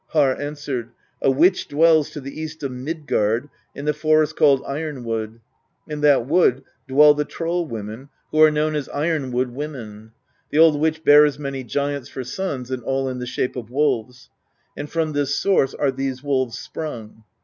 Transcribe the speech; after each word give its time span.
Harr 0.13 0.35
answered: 0.41 0.89
"A 1.21 1.29
witch 1.29 1.67
dwells 1.67 2.09
to 2.09 2.19
the 2.19 2.41
east 2.41 2.63
of 2.63 2.71
Midgard, 2.71 3.49
in 3.75 3.85
the 3.85 3.93
forest 3.93 4.35
called 4.35 4.63
Ironwood: 4.65 5.39
in 5.87 6.01
that 6.01 6.25
wood 6.25 6.63
dwell 6.87 7.13
the 7.13 7.23
troll 7.23 7.67
women, 7.67 8.09
who 8.31 8.41
are 8.41 8.49
known 8.49 8.73
as 8.75 8.89
Ironwood 8.89 9.49
Women. 9.51 10.13
The 10.49 10.57
old 10.57 10.79
witch 10.79 11.03
bears 11.03 11.37
many 11.37 11.63
giants 11.63 12.09
for 12.09 12.23
sons, 12.23 12.71
and 12.71 12.81
all 12.81 13.07
in 13.09 13.19
the 13.19 13.27
shape 13.27 13.55
of 13.55 13.69
wolves; 13.69 14.31
and 14.75 14.89
from 14.89 15.13
this 15.13 15.35
source 15.35 15.75
are 15.75 15.91
these 15.91 16.23
wolves 16.23 16.57
sprung. 16.57 17.23